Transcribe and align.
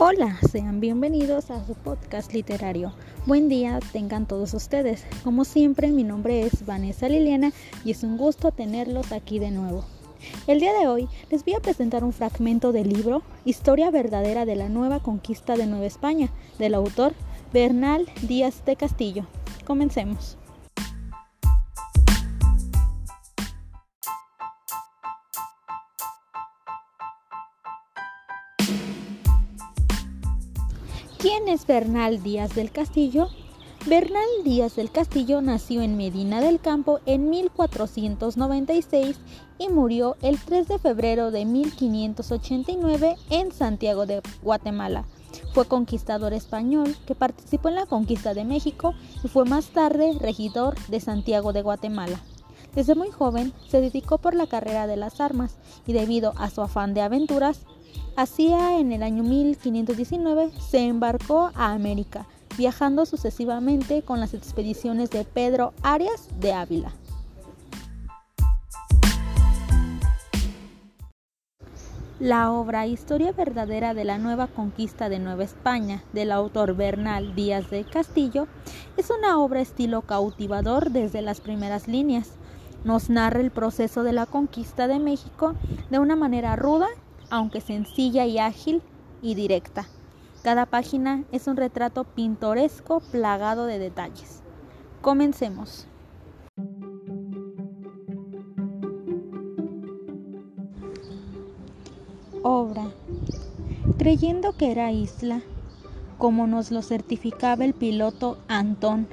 Hola, 0.00 0.38
sean 0.52 0.78
bienvenidos 0.78 1.50
a 1.50 1.66
su 1.66 1.74
podcast 1.74 2.32
literario. 2.32 2.92
Buen 3.26 3.48
día 3.48 3.80
tengan 3.90 4.26
todos 4.28 4.54
ustedes. 4.54 5.04
Como 5.24 5.44
siempre, 5.44 5.88
mi 5.88 6.04
nombre 6.04 6.42
es 6.42 6.64
Vanessa 6.64 7.08
Liliana 7.08 7.50
y 7.84 7.90
es 7.90 8.04
un 8.04 8.16
gusto 8.16 8.52
tenerlos 8.52 9.10
aquí 9.10 9.40
de 9.40 9.50
nuevo. 9.50 9.84
El 10.46 10.60
día 10.60 10.72
de 10.78 10.86
hoy 10.86 11.08
les 11.30 11.44
voy 11.44 11.54
a 11.54 11.60
presentar 11.60 12.04
un 12.04 12.12
fragmento 12.12 12.70
del 12.70 12.90
libro 12.90 13.22
Historia 13.44 13.90
verdadera 13.90 14.44
de 14.44 14.54
la 14.54 14.68
nueva 14.68 15.00
conquista 15.00 15.56
de 15.56 15.66
Nueva 15.66 15.86
España, 15.86 16.30
del 16.60 16.74
autor 16.74 17.12
Bernal 17.52 18.06
Díaz 18.22 18.64
de 18.64 18.76
Castillo. 18.76 19.26
Comencemos. 19.64 20.37
¿Quién 31.18 31.48
es 31.48 31.66
Bernal 31.66 32.22
Díaz 32.22 32.54
del 32.54 32.70
Castillo? 32.70 33.26
Bernal 33.86 34.28
Díaz 34.44 34.76
del 34.76 34.92
Castillo 34.92 35.40
nació 35.40 35.82
en 35.82 35.96
Medina 35.96 36.40
del 36.40 36.60
Campo 36.60 37.00
en 37.06 37.28
1496 37.28 39.16
y 39.58 39.68
murió 39.68 40.16
el 40.22 40.38
3 40.38 40.68
de 40.68 40.78
febrero 40.78 41.32
de 41.32 41.44
1589 41.44 43.16
en 43.30 43.50
Santiago 43.50 44.06
de 44.06 44.22
Guatemala. 44.42 45.06
Fue 45.54 45.64
conquistador 45.66 46.32
español 46.34 46.94
que 47.04 47.16
participó 47.16 47.68
en 47.68 47.74
la 47.74 47.86
conquista 47.86 48.32
de 48.32 48.44
México 48.44 48.94
y 49.24 49.26
fue 49.26 49.44
más 49.44 49.70
tarde 49.70 50.16
regidor 50.20 50.76
de 50.86 51.00
Santiago 51.00 51.52
de 51.52 51.62
Guatemala. 51.62 52.20
Desde 52.76 52.94
muy 52.94 53.10
joven 53.10 53.52
se 53.66 53.80
dedicó 53.80 54.18
por 54.18 54.36
la 54.36 54.46
carrera 54.46 54.86
de 54.86 54.96
las 54.96 55.20
armas 55.20 55.56
y 55.84 55.94
debido 55.94 56.34
a 56.36 56.48
su 56.48 56.62
afán 56.62 56.94
de 56.94 57.00
aventuras 57.00 57.62
Hacia 58.18 58.80
en 58.80 58.90
el 58.90 59.04
año 59.04 59.22
1519 59.22 60.50
se 60.58 60.80
embarcó 60.80 61.52
a 61.54 61.70
América, 61.70 62.26
viajando 62.56 63.06
sucesivamente 63.06 64.02
con 64.02 64.18
las 64.18 64.34
expediciones 64.34 65.10
de 65.10 65.22
Pedro 65.22 65.72
Arias 65.84 66.28
de 66.40 66.52
Ávila. 66.52 66.92
La 72.18 72.50
obra 72.50 72.88
Historia 72.88 73.30
verdadera 73.30 73.94
de 73.94 74.04
la 74.04 74.18
nueva 74.18 74.48
conquista 74.48 75.08
de 75.08 75.20
Nueva 75.20 75.44
España 75.44 76.02
del 76.12 76.32
autor 76.32 76.74
Bernal 76.74 77.36
Díaz 77.36 77.70
de 77.70 77.84
Castillo 77.84 78.48
es 78.96 79.10
una 79.16 79.38
obra 79.38 79.60
estilo 79.60 80.02
cautivador 80.02 80.90
desde 80.90 81.22
las 81.22 81.40
primeras 81.40 81.86
líneas. 81.86 82.32
Nos 82.82 83.10
narra 83.10 83.38
el 83.38 83.52
proceso 83.52 84.02
de 84.02 84.12
la 84.12 84.26
conquista 84.26 84.88
de 84.88 84.98
México 84.98 85.54
de 85.88 86.00
una 86.00 86.16
manera 86.16 86.56
ruda 86.56 86.88
aunque 87.30 87.60
sencilla 87.60 88.26
y 88.26 88.38
ágil 88.38 88.82
y 89.22 89.34
directa. 89.34 89.86
Cada 90.42 90.66
página 90.66 91.24
es 91.32 91.46
un 91.46 91.56
retrato 91.56 92.04
pintoresco 92.04 93.00
plagado 93.00 93.66
de 93.66 93.78
detalles. 93.78 94.42
Comencemos. 95.00 95.86
Obra. 102.42 102.86
Creyendo 103.98 104.52
que 104.52 104.70
era 104.70 104.92
isla, 104.92 105.42
como 106.18 106.46
nos 106.46 106.70
lo 106.70 106.82
certificaba 106.82 107.64
el 107.64 107.74
piloto 107.74 108.38
Antón 108.48 109.08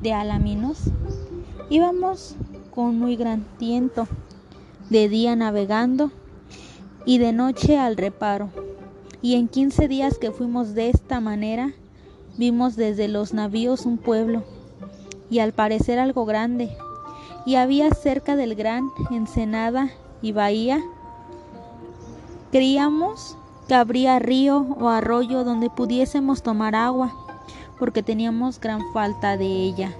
de 0.00 0.12
Alaminos, 0.12 0.84
íbamos 1.70 2.36
con 2.70 2.98
muy 2.98 3.16
gran 3.16 3.44
tiento, 3.58 4.06
de 4.90 5.08
día 5.08 5.36
navegando 5.36 6.12
y 7.04 7.18
de 7.18 7.32
noche 7.32 7.78
al 7.78 7.96
reparo. 7.96 8.50
Y 9.22 9.34
en 9.34 9.48
quince 9.48 9.88
días 9.88 10.18
que 10.18 10.30
fuimos 10.30 10.74
de 10.74 10.88
esta 10.88 11.20
manera, 11.20 11.72
vimos 12.36 12.76
desde 12.76 13.08
los 13.08 13.34
navíos 13.34 13.84
un 13.84 13.98
pueblo, 13.98 14.44
y 15.30 15.40
al 15.40 15.52
parecer 15.52 15.98
algo 15.98 16.24
grande, 16.24 16.70
y 17.46 17.56
había 17.56 17.90
cerca 17.92 18.36
del 18.36 18.54
gran 18.54 18.90
ensenada 19.10 19.90
y 20.22 20.32
bahía. 20.32 20.80
Creíamos 22.50 23.36
que 23.68 23.74
habría 23.74 24.18
río 24.18 24.66
o 24.80 24.88
arroyo 24.88 25.44
donde 25.44 25.70
pudiésemos 25.70 26.42
tomar 26.42 26.74
agua, 26.74 27.14
porque 27.78 28.02
teníamos 28.02 28.60
gran 28.60 28.80
falta 28.92 29.36
de 29.36 29.46
ella, 29.46 29.92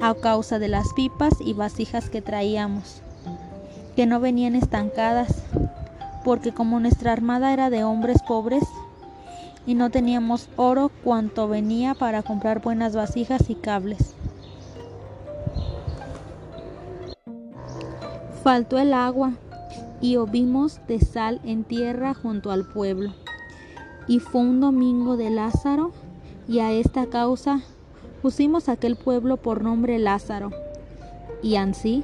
a 0.00 0.14
causa 0.14 0.58
de 0.58 0.68
las 0.68 0.92
pipas 0.92 1.34
y 1.40 1.54
vasijas 1.54 2.10
que 2.10 2.22
traíamos, 2.22 3.02
que 3.96 4.06
no 4.06 4.20
venían 4.20 4.54
estancadas, 4.54 5.42
porque 6.24 6.52
como 6.52 6.80
nuestra 6.80 7.12
armada 7.12 7.52
era 7.52 7.70
de 7.70 7.84
hombres 7.84 8.22
pobres 8.22 8.64
y 9.66 9.74
no 9.74 9.90
teníamos 9.90 10.48
oro 10.56 10.90
cuanto 11.04 11.48
venía 11.48 11.94
para 11.94 12.22
comprar 12.22 12.62
buenas 12.62 12.96
vasijas 12.96 13.48
y 13.48 13.54
cables. 13.54 14.14
Faltó 18.42 18.78
el 18.78 18.92
agua 18.92 19.34
y 20.00 20.16
ovimos 20.16 20.80
de 20.88 20.98
sal 20.98 21.40
en 21.44 21.62
tierra 21.62 22.12
junto 22.12 22.50
al 22.50 22.66
pueblo. 22.66 23.14
Y 24.08 24.18
fue 24.18 24.40
un 24.40 24.60
domingo 24.60 25.16
de 25.16 25.30
Lázaro 25.30 25.92
y 26.48 26.58
a 26.58 26.72
esta 26.72 27.06
causa 27.06 27.60
pusimos 28.20 28.68
aquel 28.68 28.96
pueblo 28.96 29.36
por 29.36 29.62
nombre 29.62 29.98
Lázaro. 30.00 30.50
Y 31.40 31.54
ansí 31.54 32.02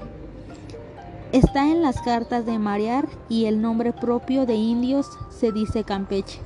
Está 1.33 1.71
en 1.71 1.83
las 1.83 2.01
cartas 2.01 2.47
de 2.47 2.59
marear 2.59 3.07
y 3.29 3.45
el 3.45 3.61
nombre 3.61 3.93
propio 3.93 4.47
de 4.47 4.55
indios 4.55 5.07
se 5.29 5.53
dice 5.53 5.85
Campeche. 5.85 6.41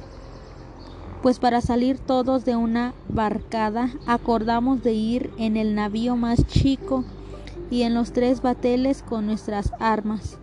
Pues 1.22 1.38
para 1.38 1.60
salir 1.60 2.00
todos 2.00 2.44
de 2.44 2.56
una 2.56 2.92
barcada 3.08 3.90
acordamos 4.08 4.82
de 4.82 4.92
ir 4.92 5.30
en 5.38 5.56
el 5.56 5.76
navío 5.76 6.16
más 6.16 6.44
chico 6.48 7.04
y 7.70 7.82
en 7.82 7.94
los 7.94 8.12
tres 8.12 8.42
bateles 8.42 9.04
con 9.04 9.26
nuestras 9.26 9.72
armas. 9.78 10.38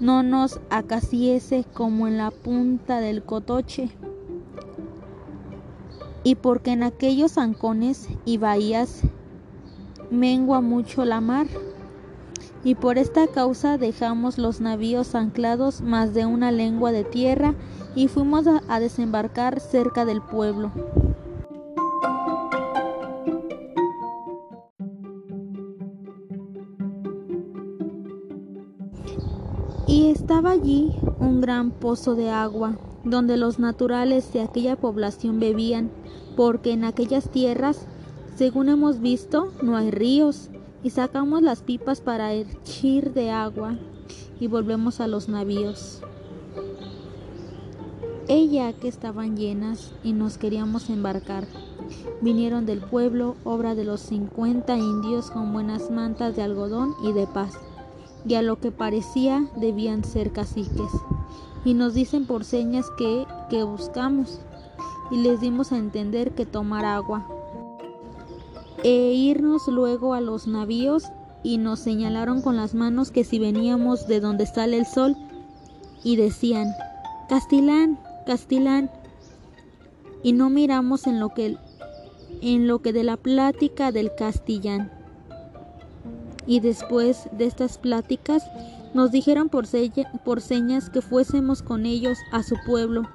No 0.00 0.24
nos 0.24 0.58
acaciese 0.68 1.64
como 1.72 2.08
en 2.08 2.16
la 2.16 2.32
punta 2.32 2.98
del 2.98 3.22
cotoche. 3.22 3.88
Y 6.24 6.34
porque 6.34 6.72
en 6.72 6.82
aquellos 6.82 7.38
ancones 7.38 8.08
y 8.24 8.38
bahías 8.38 9.02
mengua 10.10 10.60
mucho 10.60 11.04
la 11.04 11.20
mar, 11.20 11.46
y 12.64 12.74
por 12.74 12.96
esta 12.96 13.26
causa 13.26 13.76
dejamos 13.76 14.38
los 14.38 14.60
navíos 14.60 15.14
anclados 15.14 15.82
más 15.82 16.14
de 16.14 16.24
una 16.24 16.50
lengua 16.50 16.92
de 16.92 17.04
tierra 17.04 17.54
y 17.94 18.08
fuimos 18.08 18.46
a, 18.46 18.80
desembarcar 18.80 19.60
cerca 19.60 20.06
del 20.06 20.22
pueblo. 20.22 20.72
Y 29.86 30.10
estaba 30.10 30.52
allí 30.52 30.92
un 31.20 31.42
gran 31.42 31.70
pozo 31.70 32.14
de 32.14 32.30
agua, 32.30 32.78
donde 33.04 33.36
los 33.36 33.58
naturales 33.58 34.32
de 34.32 34.40
aquella 34.40 34.76
población 34.76 35.38
bebían, 35.38 35.90
porque 36.34 36.72
en 36.72 36.84
aquellas 36.84 37.28
tierras, 37.28 37.86
según 38.34 38.70
hemos 38.70 39.00
visto, 39.00 39.52
no 39.62 39.76
hay 39.76 39.90
ríos, 39.90 40.50
y 40.84 40.90
sacamos 40.90 41.42
las 41.42 41.62
pipas 41.62 42.02
para 42.02 42.34
echir 42.34 43.14
de 43.14 43.30
agua 43.30 43.76
y 44.38 44.46
volvemos 44.46 45.00
a 45.00 45.08
los 45.08 45.28
navíos. 45.28 46.02
Ella 48.28 48.72
que 48.74 48.88
estaban 48.88 49.36
llenas 49.36 49.92
y 50.04 50.12
nos 50.12 50.36
queríamos 50.38 50.90
embarcar. 50.90 51.46
Vinieron 52.20 52.66
del 52.66 52.80
pueblo, 52.80 53.34
obra 53.44 53.74
de 53.74 53.84
los 53.84 54.00
cincuenta 54.00 54.76
indios 54.76 55.30
con 55.30 55.52
buenas 55.52 55.90
mantas 55.90 56.36
de 56.36 56.42
algodón 56.42 56.94
y 57.02 57.12
de 57.12 57.26
paz, 57.26 57.54
y 58.26 58.34
a 58.34 58.42
lo 58.42 58.60
que 58.60 58.70
parecía 58.70 59.48
debían 59.56 60.04
ser 60.04 60.32
caciques. 60.32 60.90
Y 61.64 61.72
nos 61.72 61.94
dicen 61.94 62.26
por 62.26 62.44
señas 62.44 62.86
que, 62.98 63.26
que 63.48 63.62
buscamos, 63.62 64.40
y 65.10 65.16
les 65.16 65.40
dimos 65.40 65.72
a 65.72 65.78
entender 65.78 66.34
que 66.34 66.46
tomar 66.46 66.84
agua 66.84 67.26
e 68.84 69.14
irnos 69.14 69.66
luego 69.66 70.12
a 70.12 70.20
los 70.20 70.46
navíos 70.46 71.04
y 71.42 71.56
nos 71.56 71.80
señalaron 71.80 72.42
con 72.42 72.56
las 72.56 72.74
manos 72.74 73.10
que 73.10 73.24
si 73.24 73.38
veníamos 73.38 74.06
de 74.06 74.20
donde 74.20 74.46
sale 74.46 74.76
el 74.76 74.86
sol 74.86 75.16
y 76.04 76.16
decían, 76.16 76.68
Castilán, 77.28 77.98
Castilán, 78.26 78.90
y 80.22 80.32
no 80.32 80.50
miramos 80.50 81.06
en 81.06 81.18
lo 81.18 81.30
que 81.30 81.56
en 82.42 82.66
lo 82.66 82.80
que 82.80 82.92
de 82.92 83.04
la 83.04 83.16
plática 83.16 83.90
del 83.90 84.14
Castillán. 84.14 84.90
Y 86.46 86.60
después 86.60 87.28
de 87.32 87.46
estas 87.46 87.78
pláticas 87.78 88.42
nos 88.92 89.10
dijeron 89.10 89.48
por, 89.48 89.66
por 90.24 90.40
señas 90.42 90.90
que 90.90 91.00
fuésemos 91.00 91.62
con 91.62 91.86
ellos 91.86 92.18
a 92.32 92.42
su 92.42 92.56
pueblo. 92.66 93.08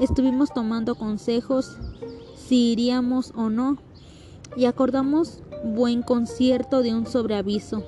Estuvimos 0.00 0.52
tomando 0.52 0.96
consejos 0.96 1.76
si 2.36 2.72
iríamos 2.72 3.32
o 3.36 3.50
no 3.50 3.78
y 4.56 4.64
acordamos 4.64 5.42
buen 5.62 6.02
concierto 6.02 6.82
de 6.82 6.94
un 6.94 7.06
sobreaviso. 7.06 7.84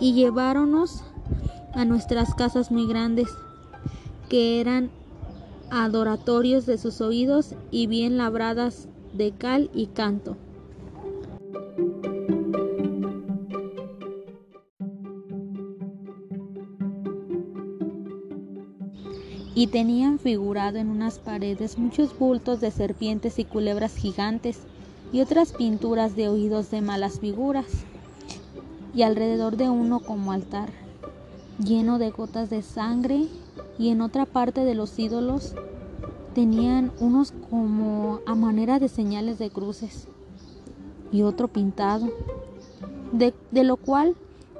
Y 0.00 0.14
lleváronos 0.14 1.02
a 1.74 1.84
nuestras 1.84 2.34
casas 2.34 2.70
muy 2.70 2.86
grandes, 2.86 3.28
que 4.28 4.60
eran 4.60 4.90
adoratorios 5.70 6.64
de 6.66 6.78
sus 6.78 7.00
oídos 7.00 7.54
y 7.70 7.86
bien 7.86 8.16
labradas 8.16 8.88
de 9.12 9.32
cal 9.32 9.70
y 9.74 9.86
canto. 9.86 10.36
y 19.54 19.66
tenían 19.66 20.20
figurado 20.20 20.78
en 20.78 20.88
unas 20.88 21.18
paredes 21.18 21.78
muchos 21.78 22.16
bultos 22.16 22.60
de 22.60 22.70
serpientes 22.70 23.40
y 23.40 23.44
culebras 23.44 23.96
gigantes 23.96 24.60
y 25.12 25.20
otras 25.20 25.52
pinturas 25.52 26.16
de 26.16 26.28
oídos 26.28 26.70
de 26.70 26.80
malas 26.82 27.20
figuras, 27.20 27.66
y 28.94 29.02
alrededor 29.02 29.56
de 29.56 29.70
uno 29.70 30.00
como 30.00 30.32
altar, 30.32 30.70
lleno 31.62 31.98
de 31.98 32.10
gotas 32.10 32.50
de 32.50 32.62
sangre, 32.62 33.28
y 33.78 33.90
en 33.90 34.00
otra 34.00 34.26
parte 34.26 34.64
de 34.64 34.74
los 34.74 34.98
ídolos 34.98 35.54
tenían 36.34 36.92
unos 37.00 37.32
como 37.50 38.20
a 38.26 38.34
manera 38.34 38.78
de 38.78 38.88
señales 38.88 39.38
de 39.38 39.50
cruces, 39.50 40.08
y 41.10 41.22
otro 41.22 41.48
pintado, 41.48 42.08
de, 43.12 43.34
de 43.50 43.64
lo 43.64 43.76
cual 43.76 44.14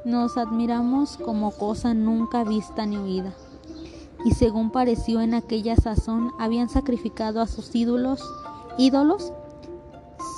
nos 0.04 0.38
admiramos 0.38 1.18
como 1.18 1.50
cosa 1.50 1.92
nunca 1.92 2.44
vista 2.44 2.86
ni 2.86 2.96
oída. 2.96 3.34
Y 4.24 4.32
según 4.32 4.70
pareció 4.70 5.20
en 5.20 5.34
aquella 5.34 5.76
sazón 5.76 6.32
habían 6.38 6.68
sacrificado 6.68 7.40
a 7.40 7.46
sus 7.46 7.74
ídolos, 7.74 8.22
ídolos 8.78 9.32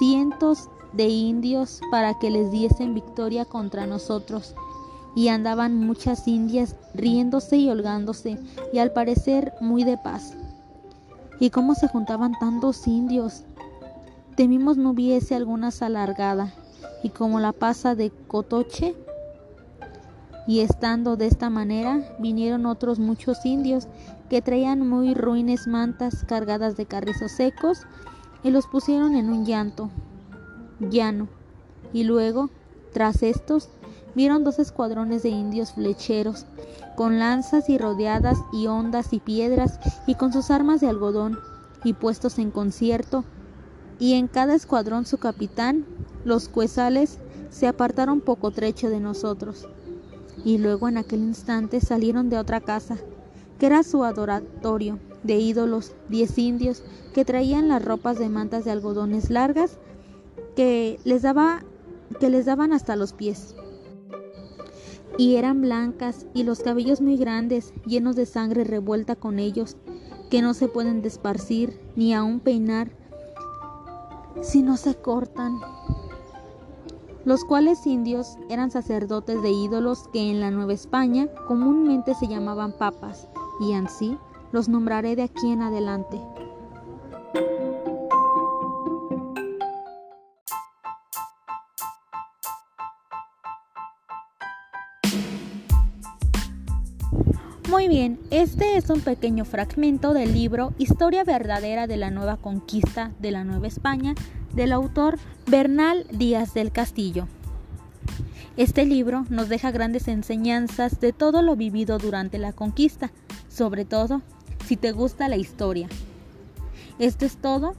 cientos 0.00 0.70
de 0.94 1.08
indios 1.08 1.82
para 1.91 2.19
que 2.19 2.31
les 2.31 2.50
diesen 2.50 2.94
victoria 2.94 3.44
contra 3.44 3.87
nosotros. 3.87 4.55
Y 5.14 5.29
andaban 5.29 5.79
muchas 5.79 6.26
indias 6.26 6.75
riéndose 6.94 7.58
y 7.58 7.69
holgándose, 7.69 8.38
y 8.73 8.79
al 8.79 8.93
parecer 8.93 9.52
muy 9.61 9.85
de 9.85 9.99
paz. 9.99 10.35
¿Y 11.38 11.50
cómo 11.50 11.75
se 11.75 11.87
juntaban 11.87 12.32
tantos 12.41 12.87
indios? 12.87 13.44
Temimos 14.37 14.79
no 14.79 14.91
hubiese 14.91 15.35
alguna 15.35 15.69
alargada, 15.81 16.55
y 17.03 17.11
como 17.11 17.38
la 17.38 17.53
pasa 17.53 17.94
de 17.94 18.11
Cotoche, 18.11 18.94
y 20.46 20.61
estando 20.61 21.17
de 21.17 21.26
esta 21.26 21.50
manera, 21.50 22.17
vinieron 22.19 22.64
otros 22.64 22.99
muchos 22.99 23.44
indios 23.44 23.87
que 24.31 24.41
traían 24.41 24.88
muy 24.88 25.12
ruines 25.12 25.67
mantas 25.67 26.25
cargadas 26.25 26.76
de 26.79 26.87
carrizos 26.87 27.32
secos 27.32 27.87
y 28.43 28.51
los 28.51 28.67
pusieron 28.67 29.15
en 29.15 29.31
un 29.31 29.45
llanto 29.45 29.91
llano. 30.81 31.29
Y 31.93 32.05
luego, 32.05 32.51
tras 32.93 33.23
estos, 33.23 33.69
vieron 34.15 34.45
dos 34.45 34.59
escuadrones 34.59 35.23
de 35.23 35.31
indios 35.31 35.73
flecheros, 35.73 36.47
con 36.97 37.19
lanzas 37.19 37.69
y 37.69 37.79
rodeadas 37.79 38.39
y 38.53 38.67
ondas 38.67 39.13
y 39.13 39.21
piedras, 39.21 39.79
y 40.07 40.15
con 40.15 40.33
sus 40.33 40.51
armas 40.51 40.81
de 40.81 40.89
algodón, 40.89 41.39
y 41.85 41.95
puestos 41.95 42.39
en 42.39 42.51
concierto, 42.51 43.25
y 43.99 44.15
en 44.15 44.29
cada 44.29 44.55
escuadrón 44.55 45.07
su 45.07 45.19
capitán, 45.19 45.85
los 46.25 46.49
cuezales, 46.49 47.19
se 47.51 47.67
apartaron 47.67 48.21
poco 48.21 48.51
trecho 48.51 48.89
de 48.89 49.01
nosotros. 49.01 49.69
Y 50.45 50.59
luego 50.59 50.89
en 50.89 50.97
aquel 50.97 51.21
instante 51.21 51.81
salieron 51.81 52.31
de 52.31 52.39
otra 52.39 52.61
casa, 52.61 52.97
que 53.59 53.67
era 53.67 53.83
su 53.83 54.05
adoratorio, 54.05 54.99
de 55.22 55.38
ídolos, 55.38 55.93
diez 56.08 56.38
indios, 56.38 56.82
que 57.14 57.25
traían 57.25 57.69
las 57.69 57.84
ropas 57.84 58.19
de 58.19 58.28
mantas 58.28 58.64
de 58.64 58.70
algodones 58.70 59.31
largas 59.31 59.78
que 60.56 60.99
les, 61.05 61.22
daba, 61.22 61.62
que 62.19 62.31
les 62.31 62.46
daban 62.46 62.72
hasta 62.72 62.96
los 62.96 63.12
pies. 63.12 63.55
Y 65.19 65.37
eran 65.37 65.61
blancas 65.61 66.26
y 66.34 66.44
los 66.44 66.61
cabellos 66.61 67.00
muy 67.00 67.17
grandes, 67.17 67.75
llenos 67.84 68.17
de 68.17 68.26
sangre 68.26 68.64
revuelta 68.64 69.17
con 69.17 69.38
ellos, 69.38 69.76
que 70.31 70.43
no 70.43 70.55
se 70.55 70.69
pueden 70.69 71.02
desparcir 71.02 71.78
ni 71.96 72.14
aun 72.14 72.40
peinar 72.40 72.90
si 74.43 74.62
no 74.62 74.76
se 74.76 74.94
cortan 74.94 75.58
los 77.25 77.44
cuales 77.44 77.87
indios 77.87 78.38
eran 78.49 78.70
sacerdotes 78.70 79.43
de 79.43 79.50
ídolos 79.50 80.08
que 80.12 80.31
en 80.31 80.40
la 80.40 80.50
Nueva 80.50 80.72
España 80.72 81.28
comúnmente 81.46 82.14
se 82.14 82.28
llamaban 82.28 82.72
papas, 82.72 83.28
y 83.61 83.75
así 83.75 84.17
los 84.52 84.69
nombraré 84.69 85.17
de 85.17 85.23
aquí 85.23 85.50
en 85.50 85.62
adelante. 85.62 86.20
Muy 97.69 97.87
bien, 97.87 98.19
este 98.31 98.76
es 98.76 98.91
un 98.91 99.00
pequeño 99.00 99.44
fragmento 99.44 100.12
del 100.12 100.35
libro 100.35 100.75
Historia 100.76 101.23
verdadera 101.23 101.87
de 101.87 101.96
la 101.96 102.11
nueva 102.11 102.37
conquista 102.37 103.12
de 103.20 103.31
la 103.31 103.44
Nueva 103.44 103.69
España 103.69 104.14
del 104.53 104.73
autor 104.73 105.19
Bernal 105.46 106.05
Díaz 106.11 106.53
del 106.53 106.73
Castillo. 106.73 107.29
Este 108.56 108.85
libro 108.85 109.25
nos 109.31 109.49
deja 109.49 109.70
grandes 109.70 110.08
enseñanzas 110.08 111.00
de 111.00 111.12
todo 111.12 111.43
lo 111.43 111.55
vivido 111.55 111.99
durante 111.99 112.38
la 112.38 112.53
conquista, 112.53 113.12
sobre 113.49 113.85
todo 113.85 114.20
si 114.70 114.76
te 114.76 114.93
gusta 114.93 115.28
la 115.28 115.37
historia. 115.37 115.88
Esto 117.00 117.26
es 117.26 117.37
todo. 117.38 117.75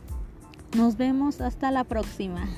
Nos 0.75 0.97
vemos 0.97 1.39
hasta 1.39 1.71
la 1.71 1.85
próxima. 1.85 2.49